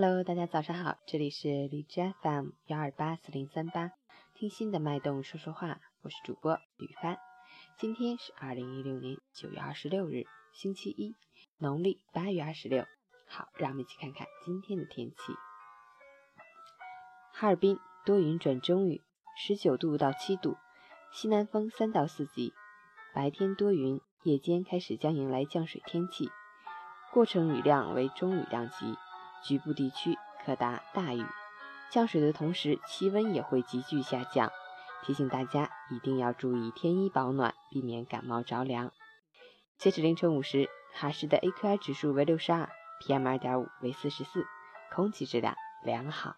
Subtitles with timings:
[0.00, 3.90] Hello，大家早上好，这里是荔枝 FM 幺二八四零三八，
[4.32, 7.18] 听心的脉动说说话，我是主播吕帆。
[7.76, 10.22] 今天是二零一六年九月二十六日，
[10.52, 11.16] 星期一，
[11.56, 12.84] 农历八月二十六。
[13.26, 15.16] 好，让我们一起看看今天的天气。
[17.32, 17.76] 哈尔滨
[18.06, 19.02] 多云转中雨，
[19.36, 20.56] 十九度到七度，
[21.10, 22.52] 西南风三到四级，
[23.12, 26.30] 白天多云，夜间开始将迎来降水天气，
[27.12, 28.96] 过程雨量为中雨量级。
[29.42, 31.24] 局部地区可达大雨，
[31.90, 34.50] 降水的同时，气温也会急剧下降。
[35.04, 38.90] 提醒大家一定要注意添衣保暖，避免感冒着凉。
[39.78, 42.68] 截止凌晨五时，哈市的 AQI 指数为六十二
[43.00, 44.44] ，PM 二点五为四十四，
[44.92, 46.34] 空气质量良好。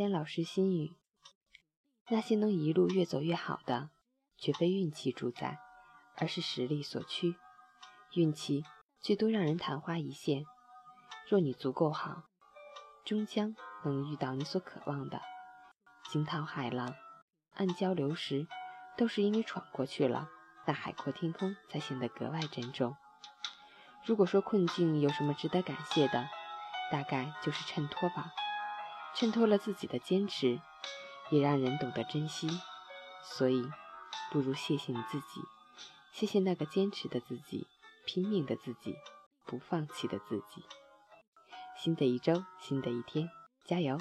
[0.00, 0.96] 陈坚老师心语：
[2.08, 3.90] 那些能一路越走越好的，
[4.38, 5.58] 绝非运气主宰，
[6.16, 7.36] 而是实力所趋。
[8.14, 8.64] 运气
[8.98, 10.46] 最多让人昙花一现，
[11.28, 12.22] 若你足够好，
[13.04, 15.20] 终将能遇到你所渴望的。
[16.10, 16.94] 惊涛骇浪、
[17.52, 18.46] 暗礁流石，
[18.96, 20.30] 都是因为闯过去了，
[20.66, 22.96] 那海阔天空才显得格外珍重。
[24.06, 26.26] 如果说困境有什么值得感谢的，
[26.90, 28.32] 大概就是衬托吧。
[29.14, 30.60] 衬托了自己的坚持，
[31.30, 32.48] 也让人懂得珍惜。
[33.22, 33.68] 所以，
[34.32, 35.40] 不如谢谢你自己，
[36.12, 37.66] 谢谢那个坚持的自己，
[38.06, 38.96] 拼命的自己，
[39.44, 40.64] 不放弃的自己。
[41.76, 43.28] 新的一周，新的一天，
[43.64, 43.98] 加油！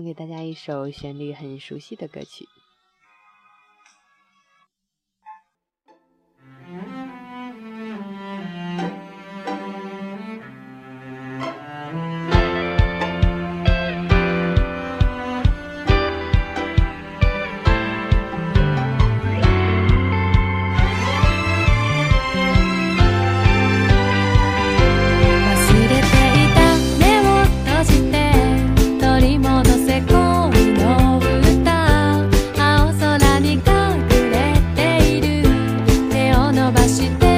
[0.00, 2.48] 送给大家一首旋律很熟悉的歌曲。
[36.70, 37.29] 伸ばして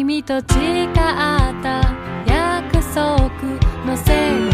[0.00, 1.94] 君と誓った
[2.26, 3.28] 約束
[3.84, 4.49] のせい